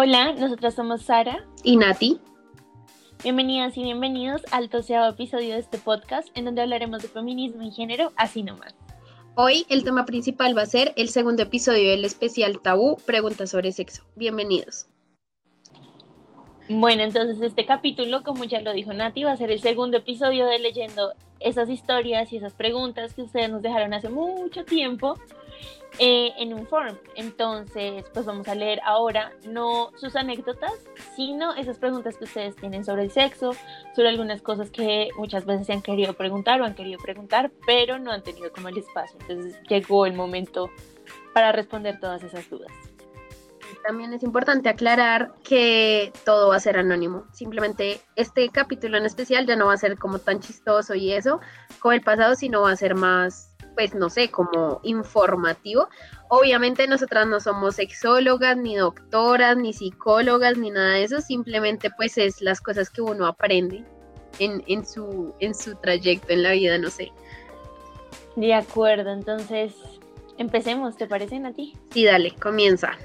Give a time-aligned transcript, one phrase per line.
[0.00, 2.20] Hola, nosotras somos Sara y Nati.
[3.24, 7.72] Bienvenidas y bienvenidos al doceavo episodio de este podcast en donde hablaremos de feminismo y
[7.72, 8.76] género así nomás.
[9.34, 13.72] Hoy el tema principal va a ser el segundo episodio del especial Tabú, Preguntas sobre
[13.72, 14.04] Sexo.
[14.14, 14.86] Bienvenidos.
[16.68, 20.46] Bueno, entonces este capítulo, como ya lo dijo Nati, va a ser el segundo episodio
[20.46, 25.18] de leyendo esas historias y esas preguntas que ustedes nos dejaron hace mucho tiempo
[25.98, 26.96] eh, en un forum.
[27.16, 30.72] Entonces, pues vamos a leer ahora no sus anécdotas,
[31.16, 33.52] sino esas preguntas que ustedes tienen sobre el sexo,
[33.96, 37.98] sobre algunas cosas que muchas veces se han querido preguntar o han querido preguntar, pero
[37.98, 39.18] no han tenido como el espacio.
[39.22, 40.70] Entonces llegó el momento
[41.32, 42.70] para responder todas esas dudas.
[43.84, 47.24] También es importante aclarar que todo va a ser anónimo.
[47.32, 51.40] Simplemente este capítulo en especial ya no va a ser como tan chistoso y eso
[51.80, 55.88] como el pasado, sino va a ser más pues no sé, como informativo.
[56.30, 62.18] Obviamente nosotras no somos sexólogas, ni doctoras, ni psicólogas, ni nada de eso, simplemente pues
[62.18, 63.84] es las cosas que uno aprende
[64.40, 67.12] en, su, en su trayecto en la vida, no sé.
[68.34, 69.76] De acuerdo, entonces
[70.38, 71.76] empecemos, ¿te parecen a ti?
[71.92, 72.98] Sí, dale, comienza.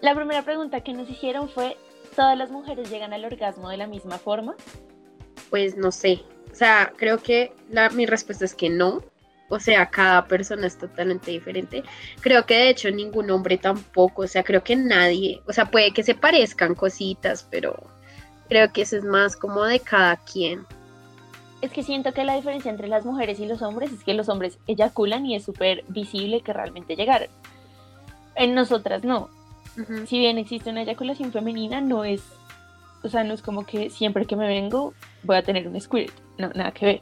[0.00, 1.76] La primera pregunta que nos hicieron fue,
[2.14, 4.54] ¿todas las mujeres llegan al orgasmo de la misma forma?
[5.50, 6.22] Pues no sé,
[6.52, 9.02] o sea, creo que la, mi respuesta es que no,
[9.48, 11.84] o sea, cada persona es totalmente diferente.
[12.20, 15.92] Creo que de hecho ningún hombre tampoco, o sea, creo que nadie, o sea, puede
[15.92, 17.82] que se parezcan cositas, pero
[18.48, 20.66] creo que eso es más como de cada quien.
[21.62, 24.28] Es que siento que la diferencia entre las mujeres y los hombres es que los
[24.28, 27.28] hombres eyaculan y es súper visible que realmente llegaron.
[28.34, 29.30] En nosotras no.
[30.06, 32.22] Si bien existe una eyaculación femenina, no es,
[33.02, 36.14] o sea, no es como que siempre que me vengo voy a tener un squirt,
[36.38, 37.00] no, nada que ver.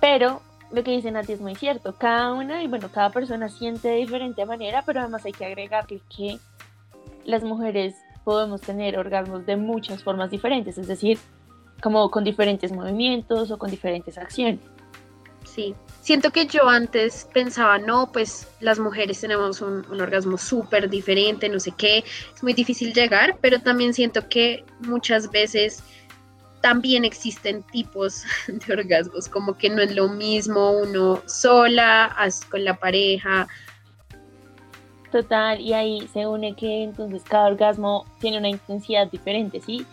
[0.00, 0.40] Pero
[0.74, 1.94] lo que dice Nati es muy cierto.
[1.94, 6.00] Cada una y bueno, cada persona siente de diferente manera, pero además hay que agregarle
[6.14, 6.38] que
[7.24, 7.94] las mujeres
[8.24, 11.18] podemos tener orgasmos de muchas formas diferentes, es decir,
[11.82, 14.60] como con diferentes movimientos o con diferentes acciones.
[15.44, 20.88] Sí, siento que yo antes pensaba, no, pues las mujeres tenemos un, un orgasmo súper
[20.88, 21.98] diferente, no sé qué,
[22.34, 25.84] es muy difícil llegar, pero también siento que muchas veces
[26.64, 32.16] también existen tipos de orgasmos, como que no es lo mismo uno sola,
[32.48, 33.46] con la pareja.
[35.12, 39.84] Total, y ahí se une que entonces cada orgasmo tiene una intensidad diferente, ¿sí?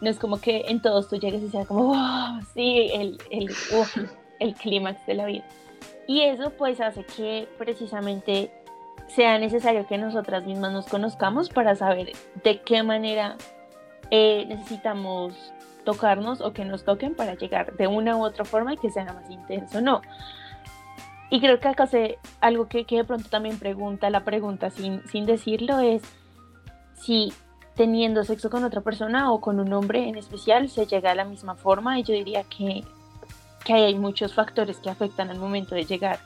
[0.00, 1.94] No es como que en todos tú llegues y sea como,
[2.54, 3.48] sí, el, el,
[4.40, 5.44] el clímax de la vida.
[6.08, 8.50] Y eso pues hace que precisamente
[9.14, 13.36] sea necesario que nosotras mismas nos conozcamos para saber de qué manera
[14.10, 15.52] eh, necesitamos
[15.86, 19.04] tocarnos o que nos toquen para llegar de una u otra forma y que sea
[19.04, 20.02] más intenso, no.
[21.30, 25.06] Y creo que acá sé algo que, que de pronto también pregunta la pregunta sin,
[25.08, 26.02] sin decirlo es
[26.94, 27.32] si
[27.74, 31.24] teniendo sexo con otra persona o con un hombre en especial se llega a la
[31.24, 32.84] misma forma y yo diría que,
[33.64, 36.18] que hay muchos factores que afectan al momento de llegar.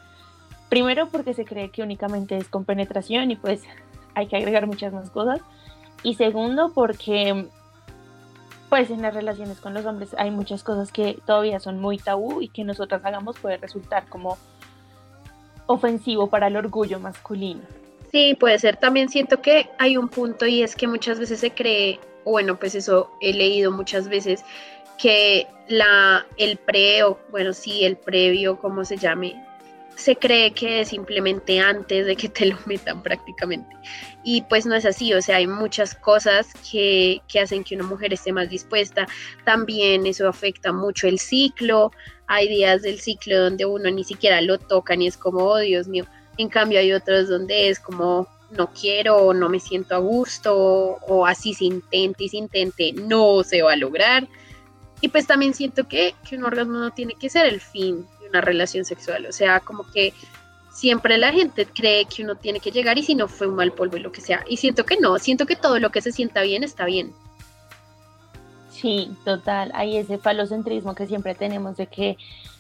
[0.69, 3.63] Primero porque se cree que únicamente es con penetración y pues
[4.15, 5.41] hay que agregar muchas más cosas.
[6.03, 7.47] Y segundo porque
[8.71, 12.41] pues en las relaciones con los hombres hay muchas cosas que todavía son muy tabú
[12.41, 14.39] y que nosotras hagamos puede resultar como
[15.67, 17.61] ofensivo para el orgullo masculino.
[18.13, 18.77] Sí, puede ser.
[18.77, 22.75] También siento que hay un punto y es que muchas veces se cree, bueno, pues
[22.75, 24.45] eso he leído muchas veces,
[24.99, 29.45] que la, el pre o, bueno, sí, el previo, como se llame,
[30.01, 33.77] se cree que es simplemente antes de que te lo metan prácticamente.
[34.25, 37.85] Y pues no es así, o sea, hay muchas cosas que, que hacen que una
[37.85, 39.07] mujer esté más dispuesta.
[39.45, 41.93] También eso afecta mucho el ciclo.
[42.27, 45.87] Hay días del ciclo donde uno ni siquiera lo toca ni es como, oh Dios
[45.87, 46.07] mío.
[46.39, 51.27] En cambio hay otros donde es como, no quiero no me siento a gusto o
[51.27, 54.27] así se intente y se intente, no se va a lograr.
[55.03, 58.41] Y pues también siento que, que un orgasmo no tiene que ser el fin una
[58.41, 59.27] relación sexual.
[59.27, 60.13] O sea, como que
[60.73, 63.73] siempre la gente cree que uno tiene que llegar y si no fue un mal
[63.73, 64.45] polvo y lo que sea.
[64.49, 67.13] Y siento que no, siento que todo lo que se sienta bien está bien.
[68.71, 69.71] Sí, total.
[69.75, 72.17] Hay ese falocentrismo que siempre tenemos de que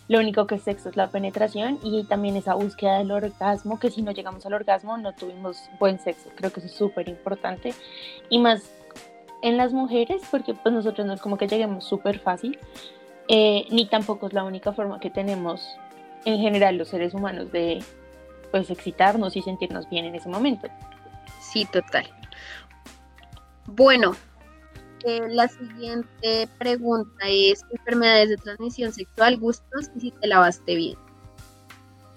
[0.08, 3.90] lo único que es sexo es la penetración y también esa búsqueda del orgasmo, que
[3.90, 6.30] si no llegamos al orgasmo no tuvimos buen sexo.
[6.36, 7.72] Creo que es súper importante.
[8.28, 8.70] Y más
[9.42, 12.58] en las mujeres, porque pues nosotros no es como que lleguemos súper fácil,
[13.32, 15.64] eh, ni tampoco es la única forma que tenemos
[16.24, 17.80] en general los seres humanos de
[18.50, 20.66] pues excitarnos y sentirnos bien en ese momento.
[21.40, 22.10] Sí, total.
[23.66, 24.16] Bueno,
[25.04, 30.98] eh, la siguiente pregunta es enfermedades de transmisión sexual, gustos y si te lavaste bien.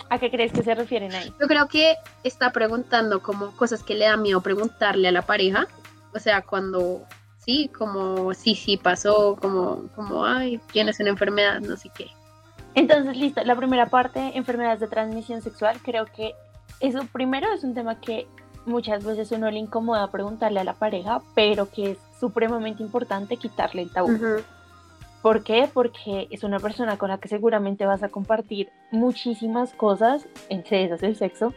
[0.10, 1.32] ¿A qué crees que se refieren ahí?
[1.40, 1.94] Yo creo que
[2.24, 5.68] está preguntando como cosas que le da miedo preguntarle a la pareja
[6.16, 7.04] O sea, cuando
[7.46, 12.08] sí, como sí, sí pasó, como, como, ay, tienes una enfermedad, no sé qué.
[12.76, 16.34] Entonces, listo, la primera parte, enfermedades de transmisión sexual, creo que
[16.80, 18.28] eso primero es un tema que
[18.66, 23.84] muchas veces uno le incomoda preguntarle a la pareja, pero que es supremamente importante quitarle
[23.84, 24.18] el tabú.
[25.22, 25.70] ¿Por qué?
[25.74, 31.04] Porque es una persona con la que seguramente vas a compartir muchísimas cosas, entre esas
[31.04, 31.54] el sexo,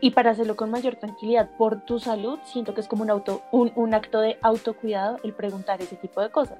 [0.00, 3.42] y para hacerlo con mayor tranquilidad por tu salud, siento que es como un, auto,
[3.52, 6.58] un, acto de autocuidado el preguntar ese tipo de cosas.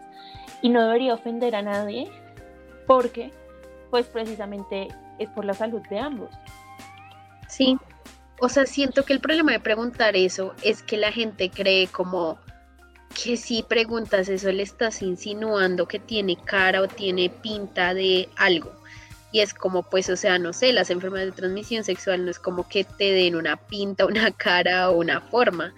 [0.61, 2.11] Y no debería ofender a nadie
[2.87, 3.33] porque,
[3.91, 4.89] pues precisamente
[5.19, 6.31] es por la salud de ambos.
[7.49, 7.79] Sí,
[8.41, 12.39] o sea, siento que el problema de preguntar eso es que la gente cree como
[13.15, 18.80] que si preguntas eso le estás insinuando que tiene cara o tiene pinta de algo.
[19.33, 22.39] Y es como, pues, o sea, no sé, las enfermedades de transmisión sexual no es
[22.39, 25.73] como que te den una pinta, una cara o una forma.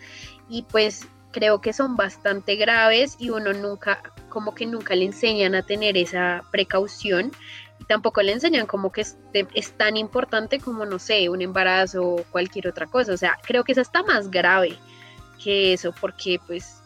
[0.48, 5.54] Y pues creo que son bastante graves y uno nunca, como que nunca le enseñan
[5.54, 7.32] a tener esa precaución
[7.80, 12.06] y tampoco le enseñan como que es, es tan importante como, no sé, un embarazo
[12.06, 13.12] o cualquier otra cosa.
[13.12, 14.78] O sea, creo que es hasta más grave
[15.42, 16.81] que eso porque pues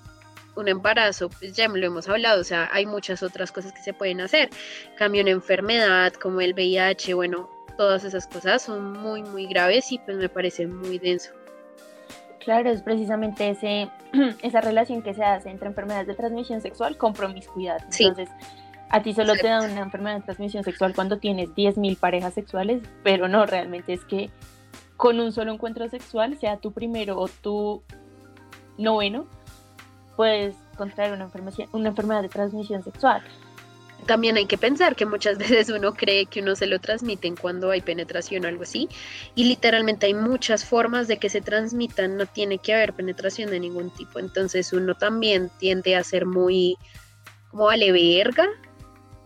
[0.56, 3.92] un embarazo, pues ya lo hemos hablado, o sea, hay muchas otras cosas que se
[3.92, 4.50] pueden hacer.
[4.96, 9.98] Cambio una enfermedad como el VIH, bueno, todas esas cosas son muy, muy graves y
[9.98, 11.32] pues me parece muy denso.
[12.40, 13.90] Claro, es precisamente ese,
[14.42, 17.82] esa relación que se hace entre enfermedades de transmisión sexual con promiscuidad.
[17.82, 18.28] Entonces,
[18.88, 22.82] a ti solo te da una enfermedad de transmisión sexual cuando tienes 10.000 parejas sexuales,
[23.02, 24.30] pero no, realmente es que
[24.96, 27.82] con un solo encuentro sexual, sea tu primero o tu
[28.78, 29.26] noveno,
[30.16, 33.22] puedes contraer una enfermedad, una enfermedad de transmisión sexual.
[34.06, 37.70] También hay que pensar que muchas veces uno cree que uno se lo transmiten cuando
[37.70, 38.88] hay penetración o algo así,
[39.34, 43.60] y literalmente hay muchas formas de que se transmitan, no tiene que haber penetración de
[43.60, 46.76] ningún tipo, entonces uno también tiende a ser muy
[47.50, 48.46] como vale verga,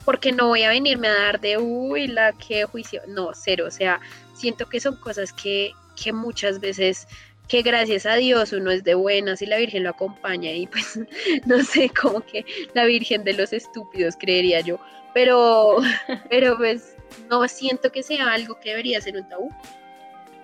[0.04, 3.70] porque no voy a venirme a dar de uy, la que juicio, no, cero, o
[3.70, 4.00] sea,
[4.34, 7.06] siento que son cosas que, que muchas veces
[7.50, 11.00] que gracias a Dios uno es de buenas y la Virgen lo acompaña y pues
[11.46, 14.78] no sé, como que la Virgen de los estúpidos creería yo,
[15.12, 15.78] pero,
[16.30, 16.96] pero pues
[17.28, 19.50] no siento que sea algo que debería ser un tabú.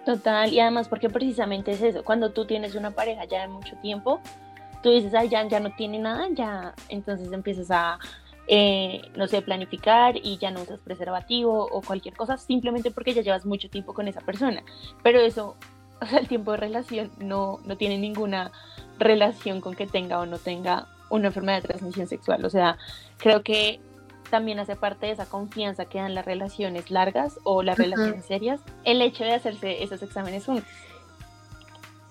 [0.04, 3.76] Total, y además porque precisamente es eso, cuando tú tienes una pareja ya de mucho
[3.76, 4.20] tiempo,
[4.82, 7.98] tú dices, ay, ya, ya no tiene nada, ya, entonces empiezas a,
[8.48, 13.22] eh, no sé, planificar y ya no usas preservativo o cualquier cosa, simplemente porque ya
[13.22, 14.62] llevas mucho tiempo con esa persona.
[15.02, 15.56] Pero eso
[16.00, 18.52] o sea, el tiempo de relación no, no tiene ninguna
[18.98, 22.44] relación con que tenga o no tenga una enfermedad de transmisión sexual.
[22.44, 22.78] O sea,
[23.18, 23.80] creo que
[24.30, 28.60] también hace parte de esa confianza que dan las relaciones largas o las relaciones serias,
[28.84, 30.68] el hecho de hacerse esos exámenes juntos.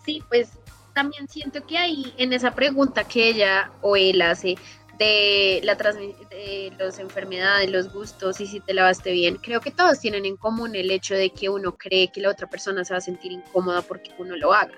[0.06, 0.52] Sí, pues
[0.94, 4.56] también siento que ahí en esa pregunta que ella o él hace
[4.98, 9.36] de la de las enfermedades, los gustos y si te lavaste bien.
[9.36, 12.48] Creo que todos tienen en común el hecho de que uno cree que la otra
[12.48, 14.74] persona se va a sentir incómoda porque uno lo haga,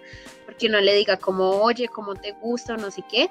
[0.46, 3.30] porque uno le diga como, oye, cómo te gusta o no sé qué.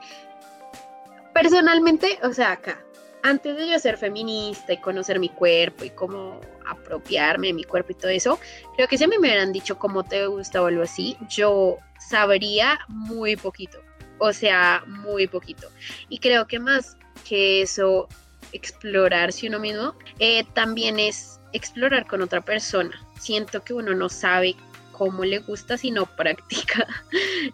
[1.35, 2.83] Personalmente, o sea, acá,
[3.23, 7.93] antes de yo ser feminista y conocer mi cuerpo y cómo apropiarme de mi cuerpo
[7.93, 8.39] y todo eso,
[8.77, 11.79] creo que si a mí me hubieran dicho cómo te gusta o algo así, yo
[11.99, 13.81] sabría muy poquito
[14.19, 15.69] o sea, muy poquito.
[16.09, 16.97] Y creo que más
[17.29, 18.09] que eso,
[18.53, 22.93] explorarse uno mismo, eh, también es explorar con otra persona.
[23.19, 24.57] Siento que uno no sabe
[24.93, 26.87] cómo le gusta si no practica.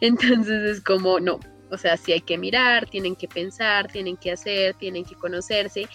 [0.00, 1.40] Entonces es como, no,
[1.71, 5.88] o sea, si hay que mirar, tienen que pensar, tienen que hacer, tienen que conocerse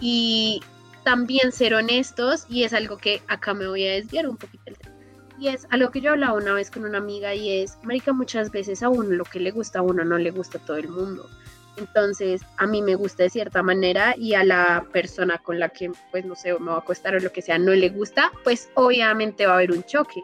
[0.00, 0.60] y
[1.04, 4.78] también ser honestos y es algo que acá me voy a desviar un poquito el
[4.78, 4.93] tema
[5.38, 8.50] y es algo que yo hablaba una vez con una amiga y es, Marica, muchas
[8.50, 10.88] veces a uno lo que le gusta a uno no le gusta a todo el
[10.88, 11.28] mundo.
[11.76, 15.90] Entonces, a mí me gusta de cierta manera y a la persona con la que,
[16.12, 18.70] pues, no sé, me va a acostar o lo que sea, no le gusta, pues
[18.74, 20.22] obviamente va a haber un choque.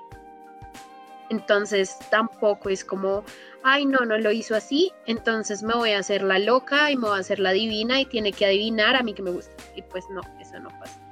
[1.29, 3.25] Entonces, tampoco es como,
[3.65, 7.09] ay, no, no lo hizo así, entonces me voy a hacer la loca y me
[7.09, 9.53] voy a hacer la divina y tiene que adivinar a mí que me gusta.
[9.75, 11.10] Y pues no, eso no pasa.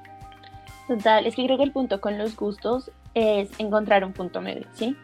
[0.89, 4.67] Total, es que creo que el punto con los gustos es encontrar un punto medio,
[4.73, 4.97] ¿sí?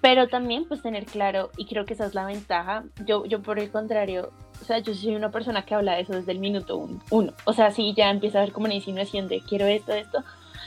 [0.00, 3.58] Pero también pues tener claro, y creo que esa es la ventaja, yo, yo por
[3.58, 6.88] el contrario, o sea, yo soy una persona que habla de eso desde el minuto
[7.10, 10.24] uno, o sea, si ya empieza a ver como una insinuación de quiero esto, esto,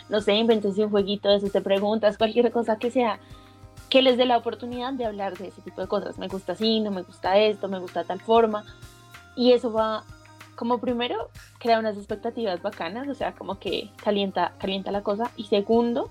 [0.09, 3.19] no sé, invéntense un jueguito eso, te preguntas, cualquier cosa que sea,
[3.89, 6.79] que les dé la oportunidad de hablar de ese tipo de cosas, me gusta así,
[6.81, 8.63] no me gusta esto, me gusta tal forma,
[9.35, 10.03] y eso va
[10.57, 15.31] como primero, crea unas expectativas bacanas, o sea, como que calienta, calienta la cosa.
[15.37, 16.09] Y segundo,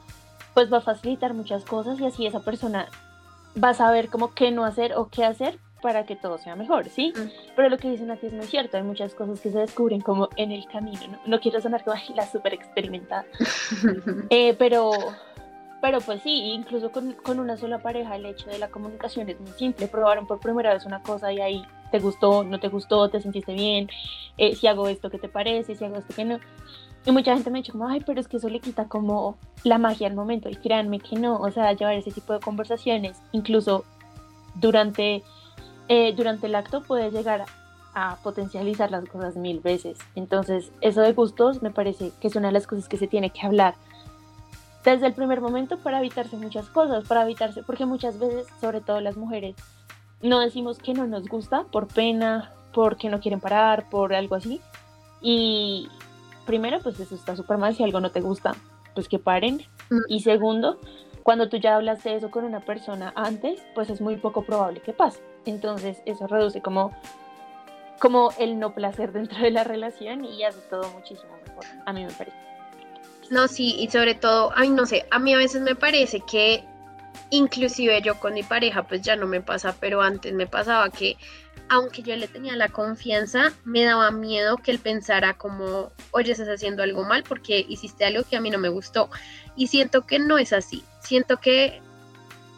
[0.55, 2.89] pues va a facilitar muchas cosas y así esa persona
[3.63, 6.89] va a saber como qué no hacer o qué hacer para que todo sea mejor,
[6.89, 7.13] ¿sí?
[7.15, 7.55] Mm.
[7.55, 10.29] Pero lo que dicen aquí es muy cierto, hay muchas cosas que se descubren como
[10.37, 11.19] en el camino, ¿no?
[11.27, 13.27] No quiero sonar como "Ay, la súper experimentada,
[14.31, 14.93] eh, pero,
[15.83, 19.39] pero pues sí, incluso con, con una sola pareja el hecho de la comunicación es
[19.41, 23.09] muy simple, probaron por primera vez una cosa y ahí te gustó, no te gustó,
[23.09, 23.89] te sentiste bien,
[24.39, 25.75] eh, si hago esto, ¿qué te parece?
[25.75, 26.39] Si hago esto, ¿qué no?
[27.05, 29.39] Y mucha gente me ha dicho como, ay, pero es que eso le quita como
[29.63, 30.49] la magia al momento.
[30.49, 33.85] Y créanme que no, o sea, llevar ese tipo de conversaciones, incluso
[34.57, 35.23] durante,
[35.89, 37.45] eh, durante el acto, puede llegar
[37.95, 39.99] a potencializar las cosas mil veces.
[40.17, 43.31] Entonces, eso de gustos me parece que es una de las cosas que se tiene
[43.31, 43.75] que hablar
[44.85, 49.01] desde el primer momento para evitarse muchas cosas, para evitarse, porque muchas veces, sobre todo
[49.01, 49.57] las mujeres,
[50.23, 54.61] no decimos que no nos gusta por pena, porque no quieren parar, por algo así.
[55.21, 55.89] Y
[56.45, 58.55] primero, pues eso está súper mal, si algo no te gusta,
[58.95, 59.63] pues que paren.
[60.09, 60.81] Y segundo,
[61.23, 64.81] cuando tú ya hablas de eso con una persona antes, pues es muy poco probable
[64.81, 65.21] que pase.
[65.45, 66.97] Entonces eso reduce como,
[67.99, 72.05] como el no placer dentro de la relación y hace todo muchísimo mejor, a mí
[72.05, 72.37] me parece.
[73.31, 76.65] No, sí, y sobre todo, ay, no sé, a mí a veces me parece que
[77.31, 81.17] inclusive yo con mi pareja, pues ya no me pasa, pero antes me pasaba que
[81.69, 86.49] aunque yo le tenía la confianza, me daba miedo que él pensara como, oye, estás
[86.49, 89.11] haciendo algo mal porque hiciste algo que a mí no me gustó.
[89.57, 90.85] Y siento que no es así.
[91.01, 91.81] Siento que,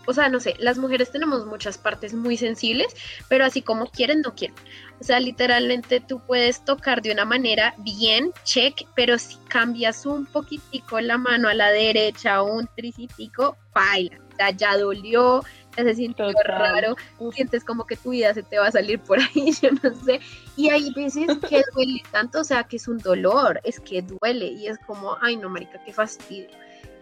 [0.07, 2.89] o sea, no sé, las mujeres tenemos muchas partes muy sensibles,
[3.29, 4.57] pero así como quieren, no quieren.
[5.01, 10.27] O sea, literalmente tú puedes tocar de una manera bien, check, pero si cambias un
[10.27, 14.28] poquitico la mano a la derecha o un tricitico, baila.
[14.57, 15.43] Ya dolió,
[15.77, 16.59] ya se sintió Total.
[16.59, 19.71] raro, Uf, sientes como que tu vida se te va a salir por ahí, yo
[19.83, 20.21] no sé.
[20.57, 24.47] Y hay veces que duele tanto, o sea, que es un dolor, es que duele
[24.47, 26.49] y es como, ay no, marica, qué fastidio.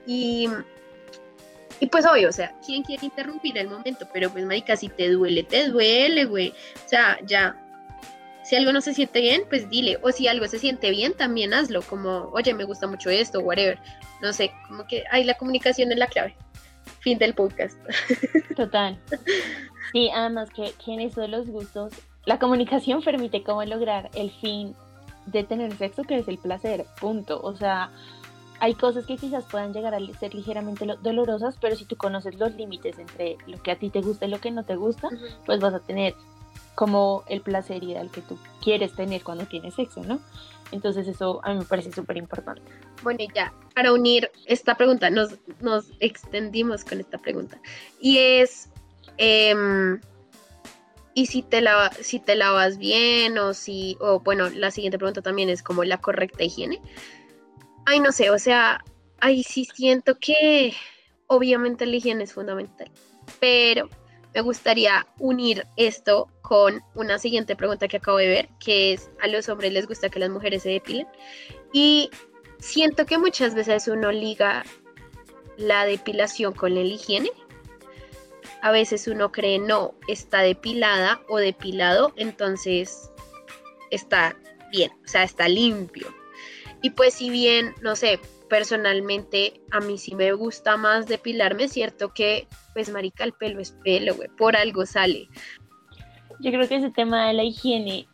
[0.06, 0.48] Y,
[1.80, 4.08] y pues obvio, o sea, ¿quién quiere interrumpir el momento?
[4.12, 6.50] Pero pues, marica, si te duele, te duele, güey.
[6.84, 7.62] O sea, ya.
[8.44, 9.98] Si algo no se siente bien, pues dile.
[10.02, 11.82] O si algo se siente bien, también hazlo.
[11.82, 13.78] Como, oye, me gusta mucho esto, whatever.
[14.22, 16.36] No sé, como que ahí la comunicación es la clave.
[17.06, 17.78] Fin del podcast.
[18.56, 18.98] Total.
[19.92, 21.92] Sí, además que, que en eso de los gustos,
[22.24, 24.74] la comunicación permite cómo lograr el fin
[25.26, 27.40] de tener sexo, que es el placer, punto.
[27.40, 27.92] O sea,
[28.58, 32.40] hay cosas que quizás puedan llegar a ser ligeramente lo- dolorosas, pero si tú conoces
[32.40, 35.08] los límites entre lo que a ti te gusta y lo que no te gusta,
[35.44, 36.16] pues vas a tener
[36.74, 40.18] como el placer ideal que tú quieres tener cuando tienes sexo, ¿no?
[40.72, 42.62] Entonces eso a mí me parece súper importante.
[43.02, 47.60] Bueno, y ya, para unir esta pregunta, nos, nos extendimos con esta pregunta.
[48.00, 48.68] Y es,
[49.16, 50.00] em,
[51.14, 55.22] ¿y si te, lava- si te lavas bien o si, o bueno, la siguiente pregunta
[55.22, 56.80] también es como la correcta higiene?
[57.84, 58.82] Ay, no sé, o sea,
[59.20, 60.74] ahí sí siento que
[61.28, 62.90] obviamente la higiene es fundamental,
[63.40, 63.88] pero
[64.36, 69.28] me gustaría unir esto con una siguiente pregunta que acabo de ver, que es, ¿a
[69.28, 71.06] los hombres les gusta que las mujeres se depilen?
[71.72, 72.10] Y
[72.58, 74.62] siento que muchas veces uno liga
[75.56, 77.30] la depilación con la higiene.
[78.60, 83.10] A veces uno cree, no, está depilada o depilado, entonces
[83.90, 84.36] está
[84.70, 86.14] bien, o sea, está limpio.
[86.82, 91.72] Y pues si bien, no sé, personalmente a mí sí me gusta más depilarme, es
[91.72, 95.28] cierto que, pues marica, el pelo es pelo, güey, por algo sale.
[96.40, 98.06] Yo creo que ese tema de la higiene,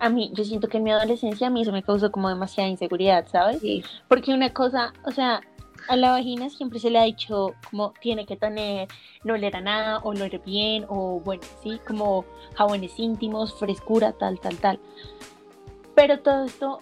[0.00, 2.68] a mí, yo siento que en mi adolescencia a mí eso me causó como demasiada
[2.68, 3.60] inseguridad, ¿sabes?
[3.60, 5.40] Sí, Porque una cosa, o sea,
[5.88, 8.88] a la vagina siempre se le ha dicho como tiene que tener,
[9.24, 12.24] no oler a nada, oler bien, o bueno, sí, como
[12.54, 14.80] jabones íntimos, frescura, tal, tal, tal.
[15.94, 16.80] Pero todo esto,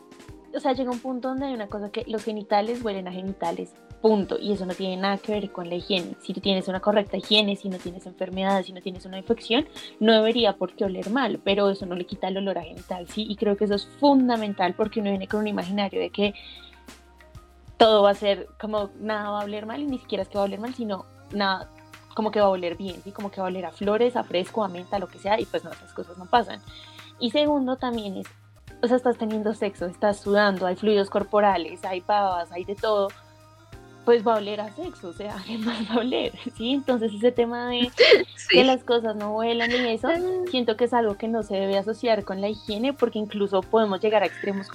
[0.54, 3.74] o sea, llega un punto donde hay una cosa que los genitales huelen a genitales,
[4.00, 4.38] punto.
[4.38, 6.16] Y eso no tiene nada que ver con la higiene.
[6.20, 9.66] Si tú tienes una correcta higiene, si no tienes enfermedades, si no tienes una infección,
[10.00, 13.08] no debería por qué oler mal, pero eso no le quita el olor a genital,
[13.08, 13.26] ¿sí?
[13.28, 16.34] Y creo que eso es fundamental porque uno viene con un imaginario de que
[17.76, 20.38] todo va a ser como nada va a oler mal y ni siquiera es que
[20.38, 21.70] va a oler mal, sino nada
[22.14, 23.10] como que va a oler bien, ¿sí?
[23.10, 25.46] Como que va a oler a flores, a fresco, a menta, lo que sea, y
[25.46, 26.60] pues no, esas cosas no pasan.
[27.18, 28.26] Y segundo también es,
[28.84, 33.08] o sea, estás teniendo sexo, estás sudando, hay fluidos corporales, hay pavas, hay de todo,
[34.04, 36.32] pues va a oler a sexo, o sea, ¿qué más va a oler?
[36.56, 36.72] ¿Sí?
[36.72, 37.90] Entonces ese tema de
[38.36, 38.48] sí.
[38.50, 40.08] que las cosas no vuelan y eso,
[40.50, 44.00] siento que es algo que no se debe asociar con la higiene porque incluso podemos
[44.00, 44.68] llegar a extremos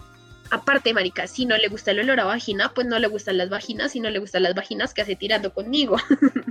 [0.52, 3.52] Aparte, marica, si no le gusta el olor a vagina, pues no le gustan las
[3.52, 5.96] vaginas, si no le gustan las vaginas, que hace tirando conmigo?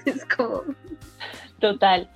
[0.05, 0.62] es como,
[1.59, 2.09] Total,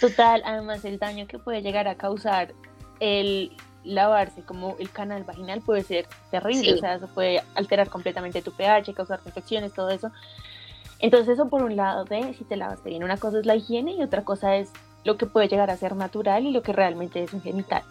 [0.00, 0.42] total.
[0.44, 2.54] Además, el daño que puede llegar a causar
[3.00, 3.52] el
[3.88, 6.62] lavarse como el canal vaginal puede ser terrible.
[6.62, 6.72] Sí.
[6.72, 10.10] O sea, eso puede alterar completamente tu pH, causarte infecciones, todo eso.
[11.00, 13.04] Entonces, eso por un lado de si te lavaste bien.
[13.04, 14.70] Una cosa es la higiene y otra cosa es
[15.04, 17.82] lo que puede llegar a ser natural y lo que realmente es un genital.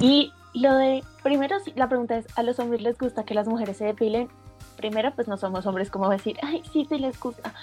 [0.00, 3.78] Y lo de, primero, la pregunta es, ¿a los hombres les gusta que las mujeres
[3.78, 4.28] se depilen?
[4.76, 7.54] Primero, pues no somos hombres como decir, ay, sí, sí les gusta.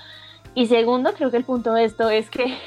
[0.55, 2.57] Y segundo, creo que el punto de esto es que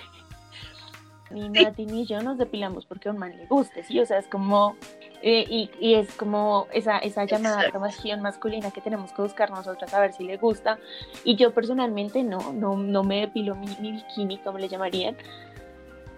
[1.33, 4.01] ni Nati ni yo nos depilamos porque a un man le guste, ¿sí?
[4.01, 4.77] O sea, es como,
[5.23, 9.93] eh, y, y, es como esa, esa llamada aprobación masculina que tenemos que buscar nosotras
[9.95, 10.79] a ver si le gusta.
[11.25, 15.17] Y yo personalmente no, no, no me depilo mi, mi bikini, como le llamarían.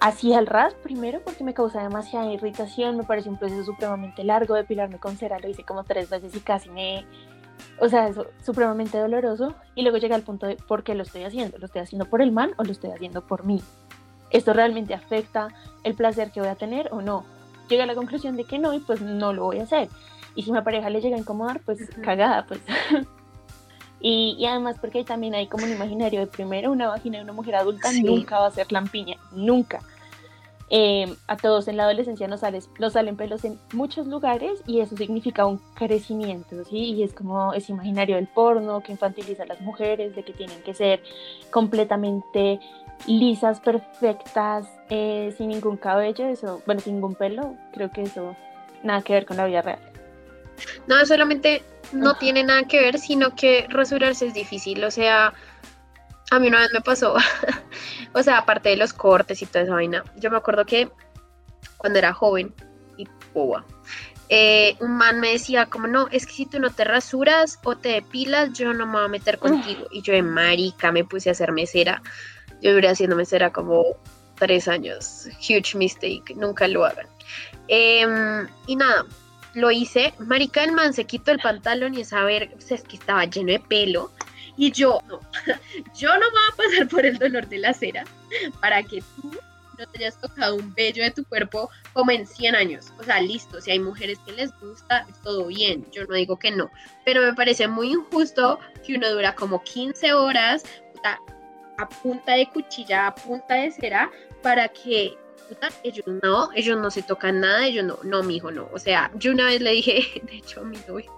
[0.01, 4.55] Así al ras, primero porque me causa demasiada irritación, me parece un proceso supremamente largo,
[4.55, 7.07] depilarme con cera, lo hice como tres veces y casi me,
[7.79, 9.55] o sea, es supremamente doloroso.
[9.75, 11.59] Y luego llega el punto de por qué lo estoy haciendo.
[11.59, 13.63] ¿Lo estoy haciendo por el man o lo estoy haciendo por mí?
[14.35, 15.49] ¿Esto realmente afecta
[15.85, 17.25] el placer que voy a tener o no?
[17.69, 19.89] Llega a la conclusión de que no y pues no lo voy a hacer.
[20.35, 22.61] Y si mi pareja le llega a incomodar, pues cagada, pues.
[24.01, 27.33] y, y, además porque también hay como un imaginario de primero una vagina de una
[27.33, 29.81] mujer adulta nunca va a ser lampiña, nunca.
[30.69, 32.41] Eh, a todos en la adolescencia nos,
[32.81, 36.95] nos, salen pelos en muchos lugares y eso significa un crecimiento, ¿sí?
[36.95, 40.61] Y es como ese imaginario del porno que infantiliza a las mujeres, de que tienen
[40.63, 41.03] que ser
[41.53, 42.59] completamente
[43.07, 48.37] lisas, perfectas, eh, sin ningún cabello, eso, bueno, sin ningún pelo, creo que eso
[48.83, 49.79] nada que ver con la vida real.
[50.87, 55.35] No, solamente no tiene nada que ver, sino que rasurarse es difícil, o sea,
[56.31, 57.15] a mí una vez me pasó,
[58.15, 60.91] o sea, aparte de los cortes y toda esa vaina, yo me acuerdo que
[61.77, 62.55] cuando era joven
[62.97, 63.65] y boba,
[64.31, 67.77] eh, un man me decía como, no, es que si tú no te rasuras o
[67.77, 69.87] te depilas, yo no me voy a meter contigo.
[69.91, 72.03] Y yo de marica me puse a hacer mesera.
[72.65, 73.85] Yo duré haciendo mesera como
[74.37, 75.29] tres años.
[75.39, 77.07] Huge mistake, nunca lo hagan.
[77.69, 79.05] Em, y nada,
[79.53, 80.15] lo hice.
[80.19, 83.53] Marica, el man se quitó el pantalón y es a ver, es que estaba lleno
[83.53, 84.11] de pelo.
[84.57, 85.21] Y yo, no,
[85.95, 88.05] yo no voy a pasar por el dolor de la cera
[88.61, 89.31] para que tú
[89.79, 92.93] no te hayas tocado un vello de tu cuerpo como en 100 años.
[92.99, 96.51] O sea, listo, si hay mujeres que les gusta, todo bien, yo no digo que
[96.51, 96.71] no,
[97.05, 100.63] pero me parece muy injusto que uno dura como 15 horas
[101.77, 104.11] a punta de cuchilla, a punta de cera,
[104.43, 105.17] para que
[105.83, 108.69] ellos no, ellos no se tocan nada, ellos no, no, mijo, no.
[108.73, 111.13] O sea, yo una vez le dije, de hecho, a mi novio,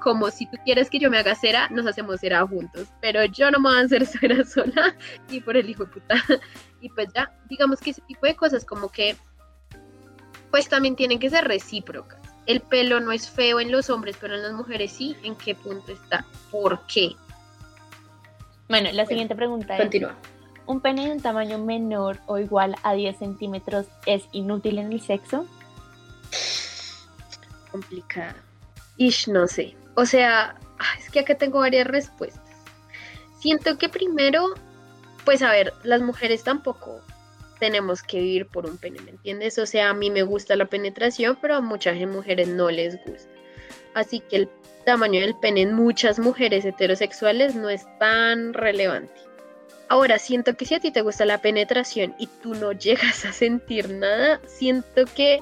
[0.00, 3.50] como si tú quieres que yo me haga cera, nos hacemos cera juntos, pero yo
[3.50, 4.96] no me voy a hacer cera sola
[5.30, 6.14] y por el hijo de puta.
[6.80, 9.16] Y pues ya, digamos que ese tipo de cosas como que,
[10.50, 12.20] pues también tienen que ser recíprocas.
[12.46, 15.16] El pelo no es feo en los hombres, pero en las mujeres sí.
[15.24, 16.24] ¿En qué punto está?
[16.52, 17.16] ¿Por qué?
[18.68, 20.10] Bueno, la siguiente pregunta continúa.
[20.10, 20.16] es:
[20.66, 25.00] ¿Un pene de un tamaño menor o igual a 10 centímetros es inútil en el
[25.00, 25.46] sexo?
[27.70, 28.36] Complicada.
[28.96, 29.76] Ish, no sé.
[29.94, 30.56] O sea,
[30.98, 32.42] es que acá tengo varias respuestas.
[33.38, 34.54] Siento que primero,
[35.24, 37.00] pues a ver, las mujeres tampoco
[37.60, 39.58] tenemos que vivir por un pene, ¿me entiendes?
[39.58, 43.30] O sea, a mí me gusta la penetración, pero a muchas mujeres no les gusta.
[43.94, 44.48] Así que el
[44.86, 49.12] tamaño del pene en muchas mujeres heterosexuales no es tan relevante.
[49.88, 53.32] Ahora, siento que si a ti te gusta la penetración y tú no llegas a
[53.32, 55.40] sentir nada, siento que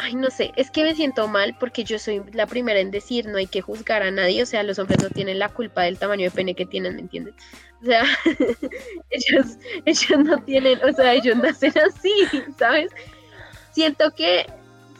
[0.00, 3.26] ay, no sé, es que me siento mal porque yo soy la primera en decir
[3.26, 5.98] no hay que juzgar a nadie, o sea, los hombres no tienen la culpa del
[5.98, 7.34] tamaño de pene que tienen, ¿me entiendes?
[7.82, 8.04] O sea,
[9.10, 12.14] ellos, ellos no tienen, o sea, ellos nacen así,
[12.58, 12.90] ¿sabes?
[13.72, 14.46] Siento que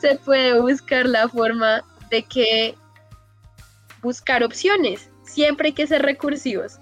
[0.01, 2.75] se puede buscar la forma de que
[4.09, 6.79] buscar opciones, siempre hay que ser recursivos,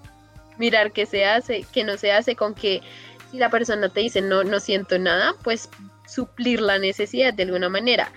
[0.57, 2.81] mirar qué se hace, qué no se hace, con que
[3.29, 5.69] si la persona te dice no, no siento nada, pues
[6.07, 8.13] suplir la necesidad de alguna manera.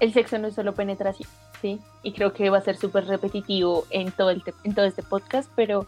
[0.00, 1.28] El sexo no es solo penetración,
[1.62, 1.78] ¿sí?
[2.02, 5.48] Y creo que va a ser súper repetitivo en todo, el en todo este podcast,
[5.54, 5.86] pero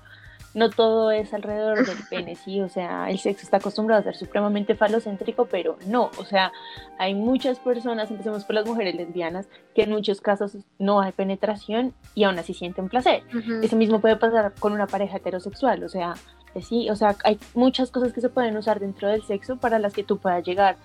[0.52, 4.16] no todo es alrededor del pene, sí, o sea, el sexo está acostumbrado a ser
[4.16, 6.52] supremamente falocéntrico, pero no, o sea,
[6.98, 11.94] hay muchas personas, empecemos por las mujeres lesbianas, que en muchos casos no hay penetración
[12.14, 13.22] y aún así sienten placer.
[13.62, 16.14] Eso mismo puede pasar con una pareja heterosexual, o sea,
[16.60, 19.92] sí, o sea, hay muchas cosas que se pueden usar dentro del sexo para las
[19.92, 20.76] que tú puedas llegar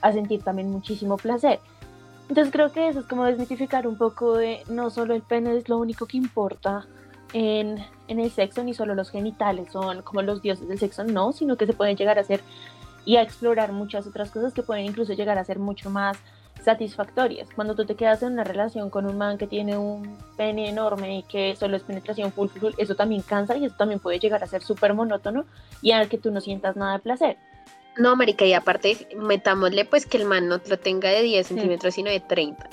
[0.00, 1.60] a sentir también muchísimo placer.
[2.28, 5.68] Entonces creo que eso es como desmitificar un poco de no solo el pene es
[5.68, 6.86] lo único que importa
[7.32, 11.32] en, en el sexo, ni solo los genitales son como los dioses del sexo, no,
[11.32, 12.40] sino que se pueden llegar a hacer
[13.04, 16.18] y a explorar muchas otras cosas que pueden incluso llegar a ser mucho más
[16.62, 17.48] satisfactorias.
[17.54, 21.18] Cuando tú te quedas en una relación con un man que tiene un pene enorme
[21.18, 24.42] y que solo es penetración full, full, eso también cansa y eso también puede llegar
[24.44, 25.44] a ser súper monótono
[25.80, 27.36] y al que tú no sientas nada de placer.
[27.96, 31.94] No, Marica, y aparte metámosle pues que el man no lo tenga de 10 centímetros,
[31.94, 32.68] sino de 30.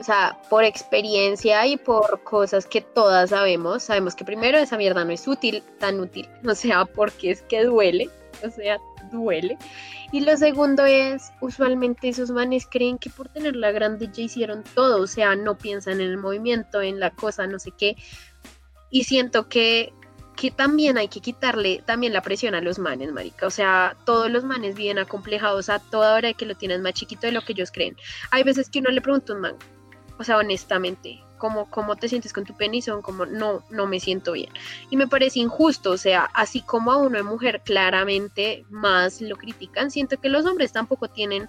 [0.00, 5.04] O sea, por experiencia y por cosas que todas sabemos, sabemos que primero esa mierda
[5.04, 8.08] no es útil, tan útil, o sea, porque es que duele,
[8.42, 8.78] o sea,
[9.12, 9.58] duele.
[10.10, 14.64] Y lo segundo es, usualmente esos manes creen que por tener la grande ya hicieron
[14.74, 17.96] todo, o sea, no piensan en el movimiento, en la cosa, no sé qué.
[18.88, 19.92] Y siento que,
[20.34, 23.46] que también hay que quitarle también la presión a los manes, marica.
[23.46, 26.94] O sea, todos los manes vienen acomplejados a toda hora de que lo tienen más
[26.94, 27.96] chiquito de lo que ellos creen.
[28.30, 29.56] Hay veces que uno le pregunta a un man,
[30.20, 34.32] o sea, honestamente, cómo, te sientes con tu pene son como, no, no me siento
[34.32, 34.50] bien.
[34.90, 39.90] Y me parece injusto, o sea, así como a de mujer claramente más lo critican,
[39.90, 41.48] siento que los hombres tampoco tienen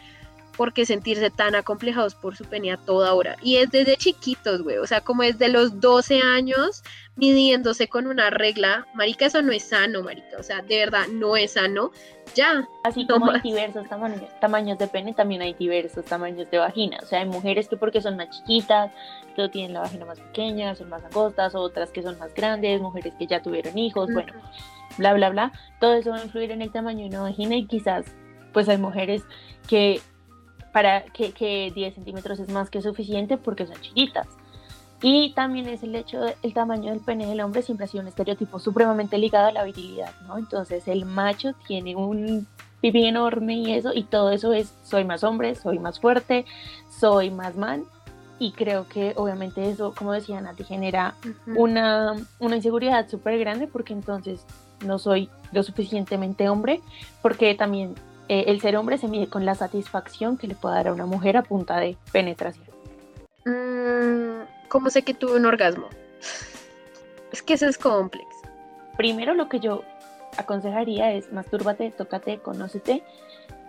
[0.55, 3.37] por qué sentirse tan acomplejados por su pene a toda hora.
[3.41, 6.83] Y es desde chiquitos, güey, o sea, como desde los 12 años
[7.15, 11.35] midiéndose con una regla, marica, eso no es sano, marica, o sea, de verdad no
[11.35, 11.91] es sano.
[12.35, 12.67] Ya.
[12.83, 16.97] Así como hay diversos tamaños, tamaños de pene, también hay diversos tamaños de vagina.
[17.03, 18.91] O sea, hay mujeres que porque son más chiquitas,
[19.35, 23.13] que tienen la vagina más pequeña, son más angostas, otras que son más grandes, mujeres
[23.19, 24.33] que ya tuvieron hijos, bueno,
[24.97, 25.51] bla, bla, bla.
[25.79, 28.05] Todo eso va a influir en el tamaño de una vagina y quizás,
[28.53, 29.23] pues hay mujeres
[29.67, 30.01] que
[30.71, 34.27] para que, que 10 centímetros es más que suficiente porque son chiquitas.
[35.01, 38.07] Y también es el hecho del tamaño del pene del hombre siempre ha sido un
[38.07, 40.37] estereotipo supremamente ligado a la virilidad, ¿no?
[40.37, 42.47] Entonces el macho tiene un
[42.81, 46.45] pipí enorme y eso, y todo eso es soy más hombre, soy más fuerte,
[46.89, 47.83] soy más man.
[48.37, 51.15] Y creo que obviamente eso, como decía Nati, genera
[51.55, 54.45] una, una inseguridad súper grande porque entonces
[54.85, 56.81] no soy lo suficientemente hombre,
[57.21, 57.95] porque también
[58.31, 61.05] eh, el ser hombre se mide con la satisfacción que le puede dar a una
[61.05, 62.65] mujer a punta de penetración.
[63.43, 65.89] Mm, ¿Cómo sé que tuve un orgasmo?
[67.33, 68.29] Es que eso es complejo.
[68.95, 69.83] Primero lo que yo
[70.37, 73.03] aconsejaría es mastúrbate, tócate, conócete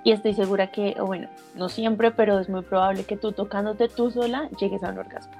[0.05, 3.89] y estoy segura que, o bueno, no siempre, pero es muy probable que tú tocándote
[3.89, 5.33] tú sola llegues a un orgasmo.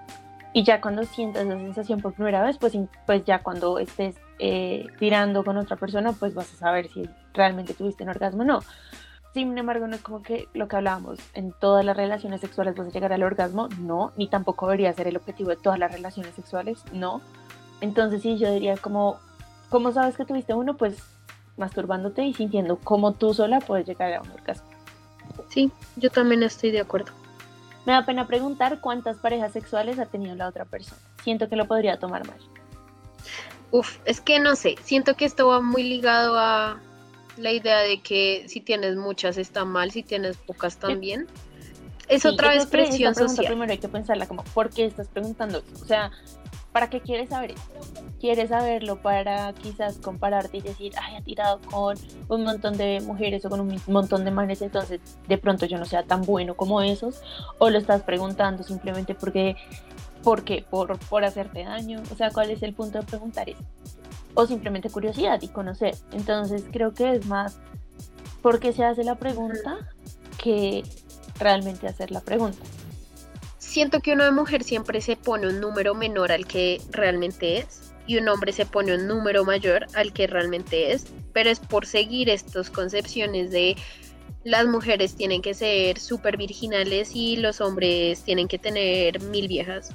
[0.53, 4.87] Y ya cuando sientas esa sensación por primera vez, pues, pues ya cuando estés eh,
[4.99, 8.61] tirando con otra persona, pues vas a saber si realmente tuviste un orgasmo o no.
[9.35, 12.89] Sin embargo, no es como que lo que hablábamos, en todas las relaciones sexuales vas
[12.89, 16.35] a llegar al orgasmo, no, ni tampoco debería ser el objetivo de todas las relaciones
[16.35, 17.23] sexuales, no.
[17.81, 19.19] Entonces sí, yo diría como,
[19.71, 20.77] ¿cómo sabes que tuviste uno?
[20.77, 21.03] Pues
[21.57, 24.69] masturbándote y sintiendo cómo tú sola puedes llegar a un orgasmo.
[25.49, 27.13] Sí, yo también estoy de acuerdo.
[27.87, 31.01] Me da pena preguntar cuántas parejas sexuales ha tenido la otra persona.
[31.23, 32.39] Siento que lo podría tomar mal.
[33.71, 36.79] Uf, es que no sé, siento que esto va muy ligado a
[37.37, 41.27] la idea de que si tienes muchas está mal, si tienes pocas también.
[42.09, 43.47] Es otra vez presión social.
[43.47, 45.63] Primero hay que pensarla como, ¿por qué estás preguntando?
[45.81, 46.11] O sea,
[46.73, 47.81] ¿para qué quieres saber esto?
[48.21, 51.97] ¿Quieres saberlo para quizás compararte y decir, ay, ha tirado con
[52.29, 55.85] un montón de mujeres o con un montón de manes, entonces de pronto yo no
[55.85, 57.23] sea tan bueno como esos?
[57.59, 59.57] ¿O lo estás preguntando simplemente porque,
[60.23, 62.03] porque por, por hacerte daño?
[62.13, 63.63] O sea, ¿cuál es el punto de preguntar eso?
[64.35, 65.95] O simplemente curiosidad y conocer.
[66.13, 67.59] Entonces creo que es más
[68.41, 69.79] porque se hace la pregunta
[70.43, 70.83] que
[71.39, 72.59] realmente hacer la pregunta.
[73.59, 78.19] Siento que de mujer siempre se pone un número menor al que realmente es y
[78.19, 82.29] un hombre se pone un número mayor al que realmente es, pero es por seguir
[82.29, 83.77] estas concepciones de
[84.45, 89.91] las mujeres tienen que ser súper virginales y los hombres tienen que tener mil viejas.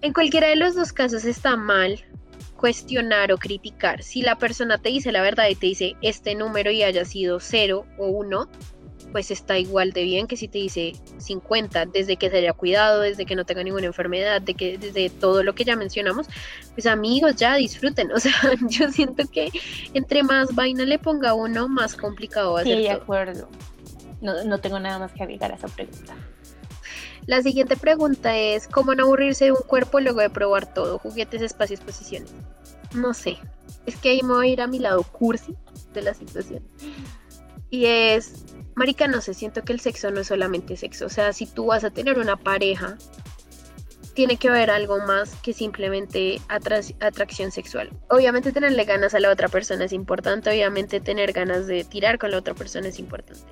[0.00, 2.00] En cualquiera de los dos casos está mal,
[2.56, 4.02] cuestionar o criticar.
[4.02, 7.40] Si la persona te dice la verdad y te dice este número y haya sido
[7.40, 8.48] 0 o 1,
[9.12, 13.00] pues está igual de bien que si te dice 50, desde que se haya cuidado,
[13.00, 16.26] desde que no tenga ninguna enfermedad, de que desde todo lo que ya mencionamos,
[16.72, 18.10] pues amigos, ya disfruten.
[18.10, 18.32] O sea,
[18.68, 19.50] yo siento que
[19.92, 22.78] entre más vaina le ponga uno, más complicado va a ser.
[22.78, 23.48] Sí, de acuerdo.
[24.20, 26.16] No, no tengo nada más que agregar a esa pregunta.
[27.26, 30.98] La siguiente pregunta es, ¿cómo no aburrirse de un cuerpo luego de probar todo?
[30.98, 32.30] Juguetes, espacios, posiciones.
[32.94, 33.38] No sé.
[33.86, 35.54] Es que ahí me voy a ir a mi lado cursi
[35.92, 36.62] de la situación.
[37.70, 41.06] Y es, Marica, no sé, siento que el sexo no es solamente sexo.
[41.06, 42.96] O sea, si tú vas a tener una pareja,
[44.14, 47.90] tiene que haber algo más que simplemente atracción sexual.
[48.08, 52.30] Obviamente tenerle ganas a la otra persona es importante, obviamente tener ganas de tirar con
[52.30, 53.42] la otra persona es importante.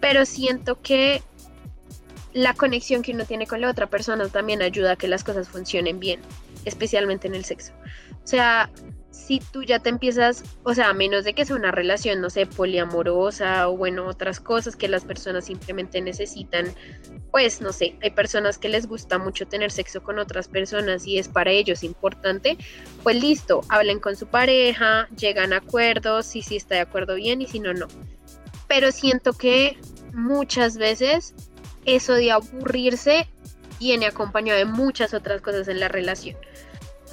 [0.00, 1.22] Pero siento que
[2.32, 5.48] la conexión que uno tiene con la otra persona también ayuda a que las cosas
[5.48, 6.20] funcionen bien,
[6.64, 7.72] especialmente en el sexo.
[8.22, 8.70] O sea,
[9.30, 12.30] si tú ya te empiezas, o sea, a menos de que sea una relación, no
[12.30, 16.66] sé, poliamorosa o bueno, otras cosas que las personas simplemente necesitan,
[17.30, 21.18] pues no sé, hay personas que les gusta mucho tener sexo con otras personas y
[21.18, 22.58] es para ellos importante,
[23.02, 27.40] pues listo, hablen con su pareja, llegan a acuerdos, si sí está de acuerdo bien
[27.40, 27.86] y si no, no.
[28.66, 29.78] Pero siento que
[30.12, 31.34] muchas veces
[31.96, 33.28] eso de aburrirse
[33.78, 36.36] viene acompañado de muchas otras cosas en la relación.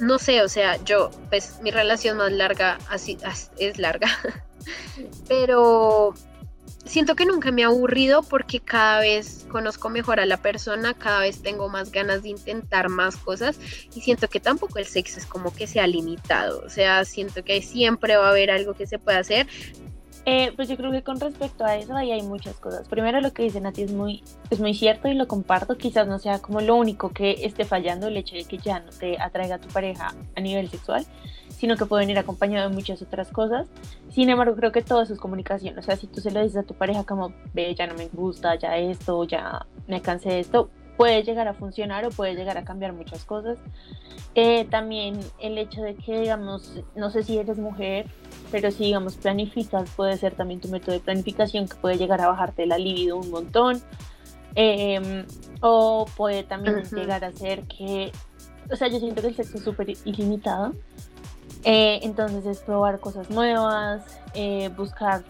[0.00, 3.18] No sé, o sea, yo, pues mi relación más larga así
[3.58, 4.08] es larga.
[5.28, 6.14] Pero
[6.88, 11.20] siento que nunca me ha aburrido porque cada vez conozco mejor a la persona, cada
[11.20, 13.58] vez tengo más ganas de intentar más cosas
[13.94, 17.62] y siento que tampoco el sexo es como que sea limitado, o sea, siento que
[17.62, 19.46] siempre va a haber algo que se pueda hacer.
[20.30, 22.86] Eh, pues yo creo que con respecto a eso ahí hay muchas cosas.
[22.86, 26.18] Primero lo que dice Nati es muy, es muy cierto y lo comparto, quizás no
[26.18, 29.54] sea como lo único que esté fallando el hecho de que ya no te atraiga
[29.54, 31.06] a tu pareja a nivel sexual,
[31.48, 33.68] sino que pueden ir acompañado de muchas otras cosas.
[34.10, 35.78] Sin embargo, creo que todo eso es comunicación.
[35.78, 38.08] O sea, si tú se lo dices a tu pareja como, ve, ya no me
[38.08, 42.58] gusta, ya esto, ya me cansé de esto, puede llegar a funcionar o puede llegar
[42.58, 43.56] a cambiar muchas cosas.
[44.34, 48.10] Eh, también el hecho de que, digamos, no sé si eres mujer,
[48.50, 52.28] pero si, digamos, planificas, puede ser también tu método de planificación que puede llegar a
[52.28, 53.82] bajarte la libido un montón.
[54.54, 55.26] Em,
[55.60, 58.10] o puede también llegar a ser que,
[58.70, 60.72] o sea, yo siento que el sexo es súper ilimitado
[61.64, 65.24] eh, entonces es probar cosas nuevas, eh, buscar